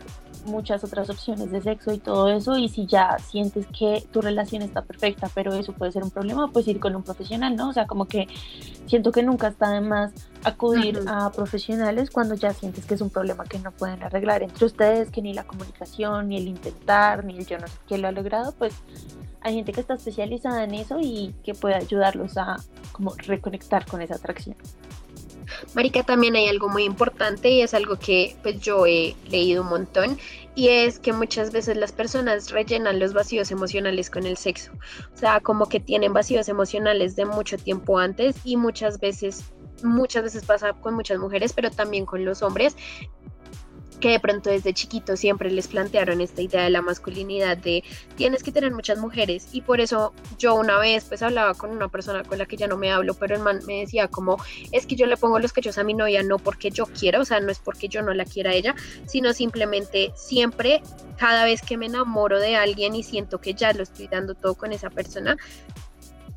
[0.48, 2.56] muchas otras opciones de sexo y todo eso.
[2.58, 6.50] Y si ya sientes que tu relación está perfecta, pero eso puede ser un problema,
[6.52, 7.68] pues ir con un profesional, ¿no?
[7.68, 8.26] O sea, como que
[8.86, 10.12] siento que nunca está de más
[10.44, 14.64] acudir a profesionales cuando ya sientes que es un problema que no pueden arreglar entre
[14.64, 18.08] ustedes, que ni la comunicación, ni el intentar, ni el yo no sé qué lo
[18.08, 18.74] ha logrado, pues
[19.40, 22.56] hay gente que está especializada en eso y que puede ayudarlos a
[22.92, 24.56] como reconectar con esa atracción.
[25.74, 29.68] Marica, también hay algo muy importante y es algo que pues yo he leído un
[29.68, 30.18] montón
[30.54, 34.72] y es que muchas veces las personas rellenan los vacíos emocionales con el sexo.
[35.14, 39.44] O sea, como que tienen vacíos emocionales de mucho tiempo antes y muchas veces
[39.84, 42.76] muchas veces pasa con muchas mujeres, pero también con los hombres,
[44.00, 47.82] que de pronto desde chiquito siempre les plantearon esta idea de la masculinidad de
[48.16, 49.48] tienes que tener muchas mujeres.
[49.52, 52.66] Y por eso yo una vez pues hablaba con una persona con la que ya
[52.66, 54.38] no me hablo pero el man me decía como
[54.72, 57.24] es que yo le pongo los cachos a mi novia no porque yo quiera o
[57.24, 58.74] sea no es porque yo no la quiera a ella
[59.06, 60.82] sino simplemente siempre
[61.16, 64.54] cada vez que me enamoro de alguien y siento que ya lo estoy dando todo
[64.54, 65.36] con esa persona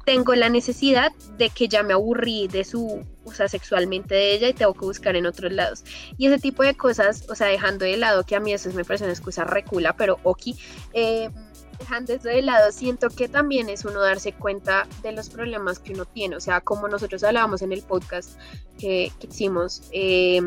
[0.05, 4.49] tengo la necesidad de que ya me aburrí de su, o sea, sexualmente de ella
[4.49, 5.83] y tengo que buscar en otros lados.
[6.17, 8.85] Y ese tipo de cosas, o sea, dejando de lado que a mí eso me
[8.85, 10.41] parece una excusa recula, pero ok,
[10.93, 11.29] eh,
[11.79, 15.93] dejando eso de lado, siento que también es uno darse cuenta de los problemas que
[15.93, 18.31] uno tiene, o sea, como nosotros hablábamos en el podcast
[18.77, 19.83] que, hicimos.
[19.91, 20.41] Eh,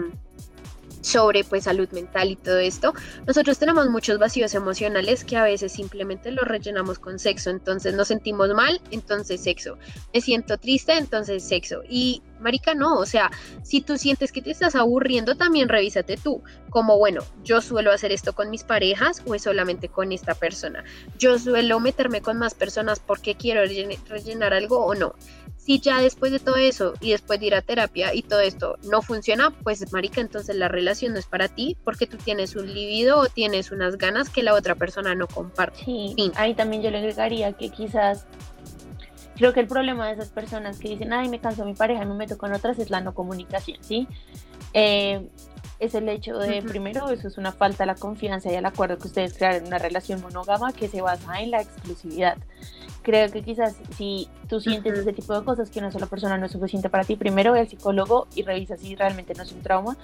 [1.04, 2.94] sobre pues salud mental y todo esto,
[3.26, 8.08] nosotros tenemos muchos vacíos emocionales que a veces simplemente los rellenamos con sexo, entonces nos
[8.08, 9.78] sentimos mal, entonces sexo,
[10.12, 11.82] me siento triste, entonces sexo.
[11.88, 13.30] Y marica no, o sea,
[13.62, 18.12] si tú sientes que te estás aburriendo, también revísate tú, como bueno, yo suelo hacer
[18.12, 20.84] esto con mis parejas o es solamente con esta persona,
[21.18, 25.14] yo suelo meterme con más personas porque quiero rellenar algo o no.
[25.64, 28.76] Si ya después de todo eso y después de ir a terapia y todo esto
[28.82, 32.66] no funciona, pues marica, entonces la relación no es para ti porque tú tienes un
[32.66, 35.82] libido o tienes unas ganas que la otra persona no comparte.
[35.82, 38.26] Sí, ahí también yo le agregaría que quizás
[39.36, 42.06] creo que el problema de esas personas que dicen, ay, me canso mi pareja y
[42.06, 44.08] me meto con otras es la no comunicación, ¿sí?
[44.72, 45.28] Eh,
[45.78, 48.98] es el hecho de, primero, eso es una falta de la confianza y el acuerdo
[48.98, 52.36] que ustedes crearon una relación monógama que se basa en la exclusividad.
[53.02, 56.46] Creo que quizás si tú sientes ese tipo de cosas que una sola persona no
[56.46, 59.60] es suficiente para ti, primero ve al psicólogo y revisa si realmente no es un
[59.60, 59.96] trauma.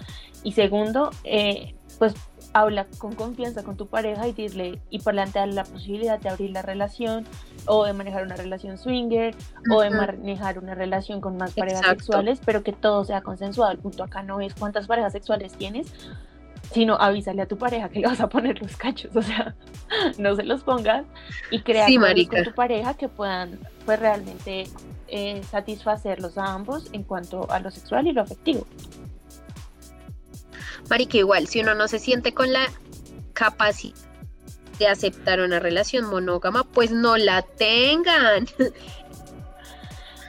[0.42, 2.14] Y segundo, eh, pues
[2.52, 6.62] habla con confianza con tu pareja y dile y plantearle la posibilidad de abrir la
[6.62, 7.24] relación
[7.66, 9.34] o de manejar una relación swinger
[9.70, 13.72] o de manejar una relación con más parejas sexuales, pero que todo sea consensuado.
[13.72, 15.92] El punto acá no es cuántas parejas sexuales tienes,
[16.72, 19.54] sino avísale a tu pareja que le vas a poner los cachos, o sea,
[20.18, 21.04] no se los pongas
[21.50, 24.64] y crea con tu pareja que puedan pues realmente
[25.08, 28.66] eh, satisfacerlos a ambos en cuanto a lo sexual y lo afectivo.
[30.90, 32.66] Marica, igual, si uno no se siente con la
[33.32, 33.94] capacidad
[34.80, 38.46] de aceptar una relación monógama, pues no la tengan.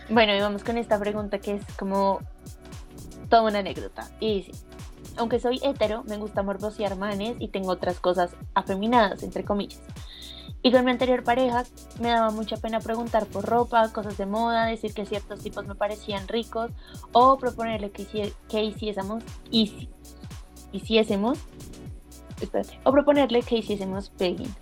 [0.10, 2.20] Bueno, y vamos con esta pregunta que es como
[3.30, 4.12] toda una anécdota.
[4.20, 4.52] Y dice,
[5.16, 9.80] aunque soy hetero, me gusta morbosear manes y tengo otras cosas afeminadas, entre comillas.
[10.64, 11.64] Y con mi anterior pareja
[12.02, 15.76] me daba mucha pena preguntar por ropa, cosas de moda, decir que ciertos tipos me
[15.76, 16.72] parecían ricos
[17.14, 19.88] o proponerle que, que hiciésemos, y,
[20.72, 21.40] hiciésemos,
[22.42, 24.54] espérate, o proponerle que hiciésemos pegging.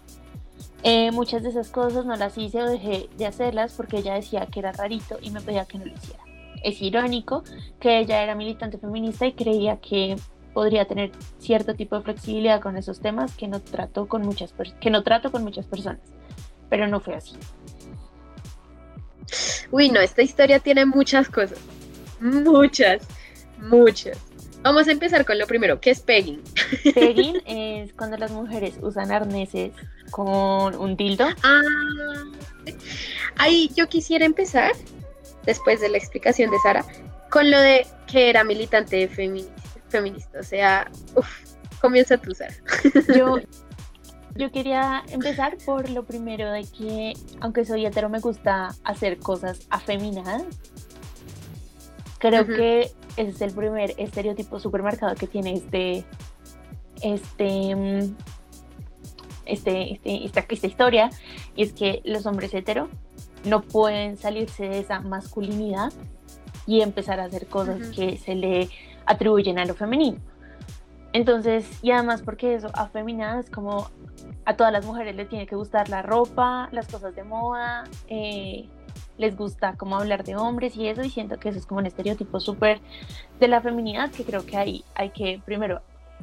[0.83, 4.45] Eh, muchas de esas cosas no las hice o dejé de hacerlas porque ella decía
[4.45, 6.23] que era rarito y me pedía que no lo hiciera.
[6.63, 7.43] Es irónico
[7.79, 10.15] que ella era militante feminista y creía que
[10.53, 14.89] podría tener cierto tipo de flexibilidad con esos temas que no trato con muchas, que
[14.89, 16.01] no trato con muchas personas,
[16.69, 17.35] pero no fue así.
[19.71, 21.59] Uy, no, esta historia tiene muchas cosas,
[22.19, 23.07] muchas,
[23.59, 24.17] muchas.
[24.61, 26.41] Vamos a empezar con lo primero, ¿qué es pegging?
[26.93, 29.71] Pegging es cuando las mujeres usan arneses
[30.11, 31.27] con un dildo.
[31.43, 31.61] Ah,
[33.37, 34.73] ahí yo quisiera empezar,
[35.45, 36.85] después de la explicación de Sara,
[37.29, 40.39] con lo de que era militante feminista.
[40.39, 41.29] O sea, uff,
[41.79, 42.53] comienza tú, Sara.
[43.15, 43.37] Yo,
[44.35, 49.67] yo quería empezar por lo primero de que, aunque soy hetero, me gusta hacer cosas
[49.69, 50.43] afeminadas.
[52.19, 56.05] Creo que ese es el primer estereotipo supermercado que tiene este,
[57.01, 58.15] este, mm,
[59.45, 61.09] este, este, esta, esta historia,
[61.55, 62.89] y es que los hombres hetero
[63.45, 65.91] no pueden salirse de esa masculinidad
[66.67, 68.69] y empezar a hacer cosas que se le
[69.05, 70.19] atribuyen a lo femenino.
[71.13, 73.89] Entonces, y además porque eso, afeminada es como
[74.45, 78.67] a todas las mujeres les tiene que gustar la ropa, las cosas de moda, eh,
[79.19, 81.85] les gusta como hablar de hombres y eso, y siento que eso es como un
[81.85, 82.79] estereotipo súper
[83.39, 85.81] de la feminidad que creo que hay, hay que primero,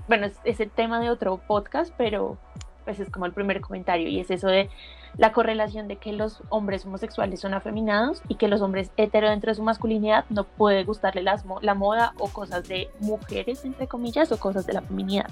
[0.09, 2.39] bueno, es, el tema de otro podcast, pero
[2.85, 4.71] pues es como el primer comentario y es eso de
[5.19, 9.51] la correlación de que los hombres homosexuales son afeminados y que los hombres hetero dentro
[9.51, 14.33] de su masculinidad no puede gustarle las, la moda o cosas de mujeres, entre comillas,
[14.33, 15.27] o cosas de la feminidad.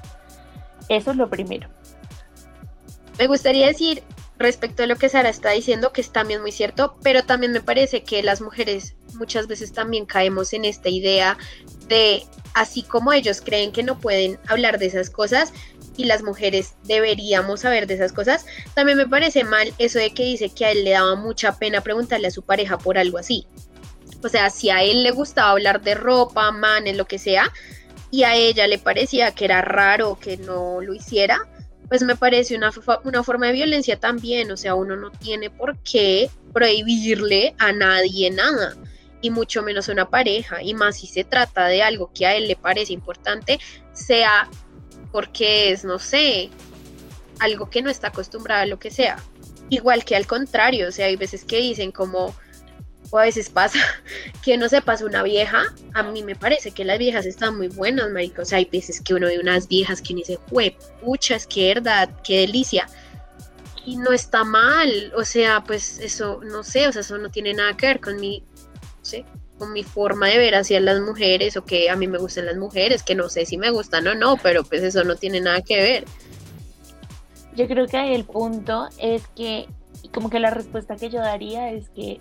[0.89, 1.69] Eso es lo primero.
[3.19, 4.03] Me gustaría decir
[4.39, 7.61] respecto a lo que Sara está diciendo, que es también muy cierto, pero también me
[7.61, 11.39] parece que las mujeres muchas veces también caemos en esta idea
[11.89, 15.53] de, así como ellos creen que no pueden hablar de esas cosas,
[15.97, 20.25] y las mujeres deberíamos saber de esas cosas, también me parece mal eso de que
[20.25, 23.47] dice que a él le daba mucha pena preguntarle a su pareja por algo así.
[24.23, 27.53] O sea, si a él le gustaba hablar de ropa, manes, lo que sea,
[28.11, 31.47] y a ella le parecía que era raro que no lo hiciera,
[31.89, 32.71] pues me parece una,
[33.05, 34.51] una forma de violencia también.
[34.51, 38.77] O sea, uno no tiene por qué prohibirle a nadie nada
[39.25, 42.37] y mucho menos a una pareja, y más si se trata de algo que a
[42.37, 43.59] él le parece importante,
[43.95, 44.51] sea
[45.11, 46.51] porque es, no sé,
[47.39, 49.17] algo que no está acostumbrado a lo que sea.
[49.71, 52.35] Igual que al contrario, o sea, hay veces que dicen como,
[53.11, 53.79] o a veces pasa
[54.43, 57.69] que no se pasa una vieja, a mí me parece que las viejas están muy
[57.69, 60.77] buenas, marico, o sea, hay veces que uno ve unas viejas que uno dice, jue,
[61.03, 61.75] pucha, es qué
[62.27, 62.89] delicia,
[63.87, 67.53] y no está mal, o sea, pues eso, no sé, o sea, eso no tiene
[67.53, 68.43] nada que ver con mi,
[69.59, 72.57] con mi forma de ver hacia las mujeres o que a mí me gustan las
[72.57, 75.61] mujeres, que no sé si me gustan o no, pero pues eso no tiene nada
[75.61, 76.05] que ver.
[77.55, 79.69] Yo creo que el punto es que,
[80.13, 82.19] como que la respuesta que yo daría es que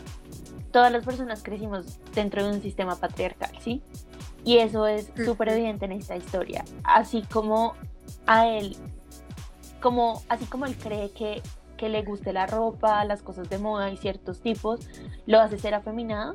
[0.73, 3.81] todas las personas crecimos dentro de un sistema patriarcal, ¿sí?
[4.43, 6.65] Y eso es súper evidente en esta historia.
[6.83, 7.75] Así como
[8.25, 8.75] a él,
[9.79, 11.41] como, así como él cree que,
[11.77, 14.81] que le guste la ropa, las cosas de moda y ciertos tipos,
[15.27, 16.33] lo hace ser afeminado,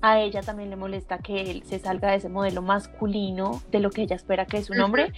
[0.00, 3.90] a ella también le molesta que él se salga de ese modelo masculino de lo
[3.90, 5.12] que ella espera que es un hombre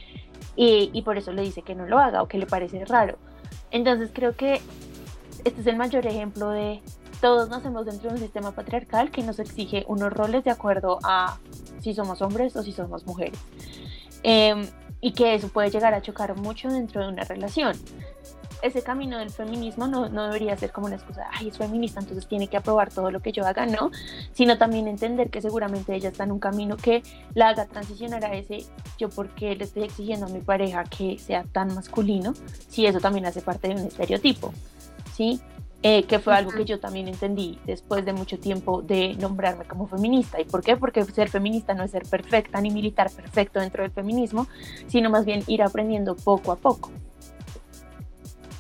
[0.57, 3.19] y, por eso le dice que no lo haga o que le parece raro.
[3.71, 4.61] Entonces creo que
[5.45, 6.81] este es el mayor ejemplo de
[7.23, 11.39] todos nacemos dentro de un sistema patriarcal que nos exige unos roles de acuerdo a
[11.81, 13.39] si somos hombres o si somos mujeres.
[14.23, 14.67] Em,
[15.01, 17.77] y que eso puede llegar a chocar mucho dentro de una relación
[18.63, 22.27] ese camino del feminismo no, no, debería ser como una excusa, ay, es feminista, entonces
[22.27, 23.91] tiene que aprobar todo lo que yo haga, no,
[24.33, 27.03] sino también entender que seguramente ella está en un camino que
[27.35, 28.65] la haga transicionar a ese,
[28.99, 32.35] yo porque le estoy exigiendo a mi pareja que sea tan masculino,
[32.69, 34.53] si eso también hace parte de un estereotipo,
[35.13, 35.41] ¿sí?
[35.85, 39.89] Eh, que fue algo que yo también entendí después de mucho tiempo de nombrarme como
[39.89, 40.41] feminista.
[40.41, 40.77] ¿Y por qué?
[40.77, 44.47] Porque ser feminista no es ser perfecta ni militar perfecto dentro del feminismo,
[44.87, 46.93] sino más bien ir aprendiendo poco a poco.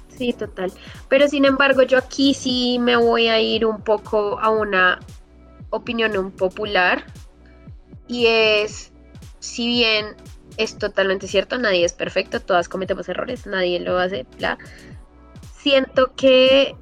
[0.09, 0.73] Sí, total.
[1.09, 4.99] Pero sin embargo, yo aquí sí me voy a ir un poco a una
[5.71, 7.05] opinión popular.
[8.09, 8.91] Y es,
[9.39, 10.17] si bien
[10.57, 14.59] es totalmente cierto, nadie es perfecto, todas cometemos errores, nadie lo hace, bla.
[15.57, 16.75] Siento que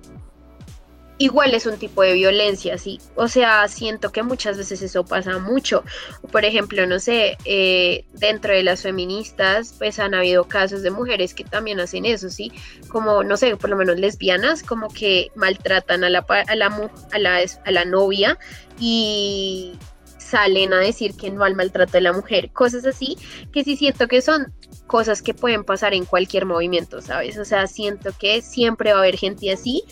[1.21, 2.99] igual es un tipo de violencia, sí.
[3.15, 5.85] O sea, siento que muchas veces eso pasa mucho.
[6.33, 11.35] Por ejemplo, no sé, eh, dentro de las feministas, pues han habido casos de mujeres
[11.35, 12.53] que también hacen eso, sí.
[12.89, 17.19] Como, no sé, por lo menos lesbianas, como que maltratan a la, a la, a
[17.19, 18.39] la, a la novia
[18.79, 19.75] y
[20.17, 23.19] salen a decir que no al maltrato de la mujer, cosas así,
[23.53, 24.55] que sí siento que son
[24.87, 27.39] cosas que pueden pasar en cualquier movimiento, ¿sabes?
[27.39, 29.85] O sea, siento que siempre va a haber gente así,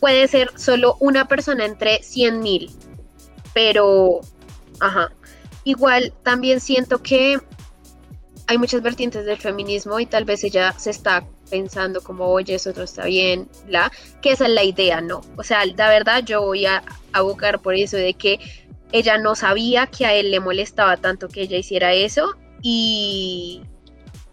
[0.00, 2.70] puede ser solo una persona entre 100 mil,
[3.54, 4.20] pero,
[4.80, 5.12] ajá,
[5.64, 7.38] igual también siento que
[8.46, 12.70] hay muchas vertientes del feminismo y tal vez ella se está pensando como, oye, eso
[12.70, 13.90] otro está bien, la,
[14.22, 15.22] que esa es la idea, ¿no?
[15.36, 16.82] O sea, la verdad yo voy a
[17.12, 18.38] abocar por eso de que
[18.92, 23.62] ella no sabía que a él le molestaba tanto que ella hiciera eso y,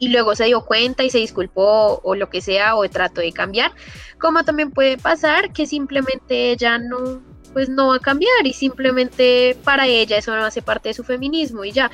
[0.04, 3.32] y luego se dio cuenta y se disculpó o lo que sea o trató de
[3.32, 3.72] cambiar,
[4.20, 7.22] como también puede pasar que simplemente ella no
[7.54, 11.04] pues no va a cambiar y simplemente para ella eso no hace parte de su
[11.04, 11.90] feminismo y ya.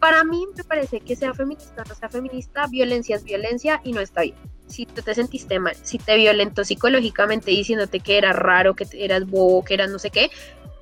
[0.00, 3.92] Para mí me parece que sea feminista o no sea feminista, violencia es violencia y
[3.92, 4.36] no está bien.
[4.66, 9.26] Si tú te sentiste mal, si te violentó psicológicamente diciéndote que era raro, que eras
[9.26, 10.30] bobo, que eras no sé qué,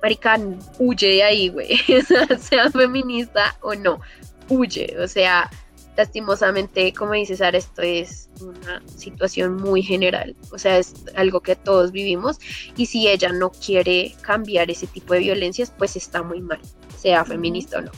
[0.02, 0.38] marica,
[0.78, 1.78] huye de ahí, güey.
[2.40, 4.00] sea feminista o no,
[4.48, 4.96] huye.
[5.00, 5.50] O sea,
[5.96, 11.56] lastimosamente, como dices, Sara, esto es una situación muy general, o sea, es algo que
[11.56, 12.38] todos vivimos.
[12.76, 16.60] Y si ella no quiere cambiar ese tipo de violencias, pues está muy mal,
[16.96, 17.90] sea feminista o no.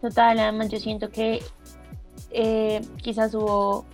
[0.00, 1.42] Total, además yo siento que
[2.30, 3.86] eh, quizás hubo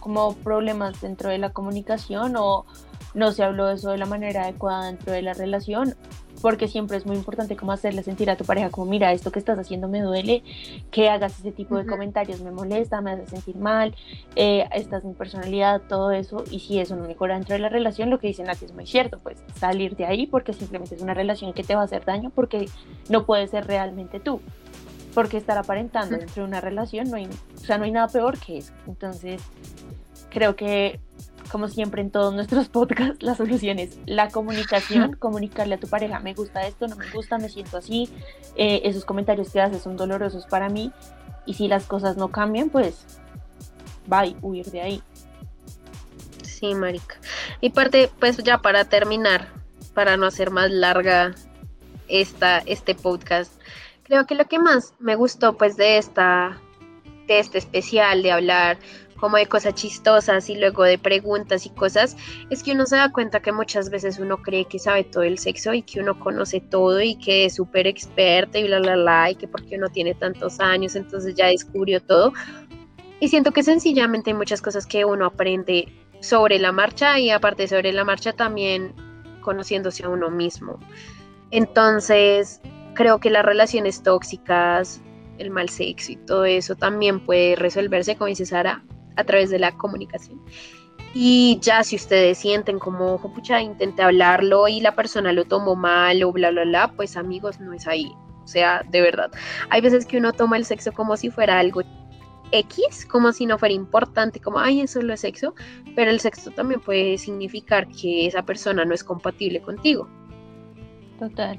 [0.00, 2.64] como problemas dentro de la comunicación o
[3.14, 5.96] no se habló de eso de la manera adecuada dentro de la relación
[6.46, 9.40] porque siempre es muy importante como hacerle sentir a tu pareja como mira esto que
[9.40, 10.44] estás haciendo me duele
[10.92, 13.96] que hagas ese tipo de comentarios me molesta me hace sentir mal
[14.36, 17.68] eh, esta es mi personalidad todo eso y si eso no mejora dentro de la
[17.68, 21.02] relación lo que dicen aquí es muy cierto pues salir de ahí porque simplemente es
[21.02, 22.68] una relación que te va a hacer daño porque
[23.08, 24.40] no puede ser realmente tú
[25.14, 28.38] porque estar aparentando dentro de una relación no hay o sea no hay nada peor
[28.38, 28.72] que eso.
[28.86, 29.42] Entonces
[30.30, 31.00] creo que
[31.50, 36.20] como siempre en todos nuestros podcasts, la solución es la comunicación, comunicarle a tu pareja,
[36.20, 38.08] me gusta esto, no me gusta, me siento así,
[38.56, 40.92] eh, esos comentarios que haces son dolorosos para mí
[41.46, 43.04] y si las cosas no cambian, pues
[44.06, 45.02] bye, huir de ahí.
[46.42, 47.16] Sí, marica.
[47.60, 49.48] Y parte, pues ya para terminar,
[49.94, 51.34] para no hacer más larga
[52.08, 53.52] esta, este podcast,
[54.04, 56.60] creo que lo que más me gustó pues de esta,
[57.26, 58.78] de este especial, de hablar
[59.16, 62.16] como de cosas chistosas y luego de preguntas y cosas,
[62.50, 65.38] es que uno se da cuenta que muchas veces uno cree que sabe todo el
[65.38, 69.30] sexo y que uno conoce todo y que es súper experta y bla, bla, bla,
[69.30, 72.32] y que porque uno tiene tantos años, entonces ya descubrió todo.
[73.20, 75.88] Y siento que sencillamente hay muchas cosas que uno aprende
[76.20, 78.94] sobre la marcha y aparte sobre la marcha también
[79.40, 80.78] conociéndose a uno mismo.
[81.50, 82.60] Entonces,
[82.94, 85.00] creo que las relaciones tóxicas,
[85.38, 88.82] el mal sexo y todo eso también puede resolverse, como dice Sara,
[89.16, 90.40] a través de la comunicación.
[91.14, 96.22] Y ya si ustedes sienten como, pucha, intenté hablarlo y la persona lo tomó mal
[96.22, 98.12] o bla, bla, bla, pues amigos, no es ahí.
[98.44, 99.30] O sea, de verdad.
[99.70, 101.82] Hay veces que uno toma el sexo como si fuera algo
[102.52, 105.54] X, como si no fuera importante, como, ay, eso es sexo,
[105.94, 110.08] pero el sexo también puede significar que esa persona no es compatible contigo.
[111.18, 111.58] Total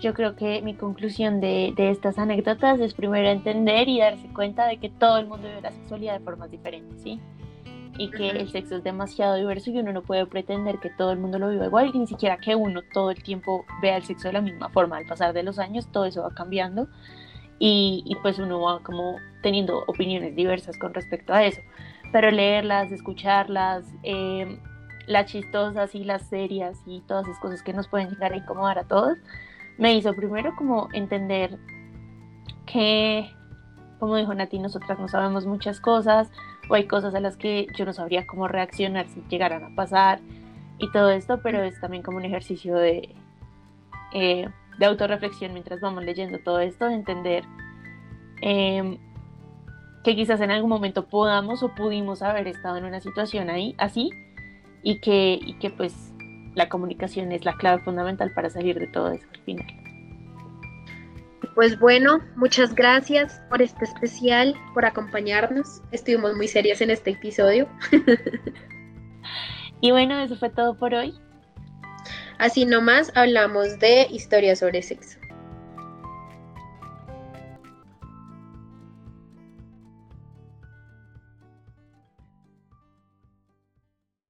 [0.00, 4.78] yo creo que mi conclusión de, estas anécdotas es primero entender y darse cuenta de
[4.78, 7.20] que todo el mundo vive la sexualidad de formas diferentes, ¿sí?
[7.98, 11.18] Y que el sexo es demasiado diverso y uno no puede pretender que todo el
[11.18, 14.28] mundo lo viva igual y ni siquiera que uno todo el tiempo vea el sexo
[14.28, 14.98] de la misma forma.
[14.98, 16.88] Al pasar de los años todo eso va cambiando
[17.58, 21.60] y, pues uno va como teniendo opiniones diversas con respecto a eso.
[22.12, 24.60] Pero leerlas, escucharlas, eh,
[25.08, 28.78] las chistosas y las serias y todas esas cosas que nos pueden llegar a incomodar
[28.78, 29.18] a todos,
[29.78, 31.58] me hizo primero como entender
[32.66, 33.30] que,
[33.98, 36.30] como dijo Nati, nosotras no sabemos muchas cosas
[36.68, 40.20] o hay cosas a las que yo no sabría cómo reaccionar si llegaran a pasar
[40.78, 43.14] y todo esto, pero es también como un ejercicio de,
[44.12, 44.48] eh,
[44.78, 47.44] de autorreflexión mientras vamos leyendo todo esto, de entender
[48.42, 48.98] em,
[50.04, 54.10] que quizás en algún momento podamos o pudimos haber estado en una situación ahí así
[54.82, 56.07] y que, y que pues
[56.58, 59.66] la comunicación es la clave fundamental para salir de todo eso al final.
[61.54, 65.82] Pues bueno, muchas gracias por este especial, por acompañarnos.
[65.92, 67.68] Estuvimos muy serias en este episodio.
[69.80, 71.14] y bueno, eso fue todo por hoy.
[72.38, 75.17] Así nomás hablamos de historias sobre sexo.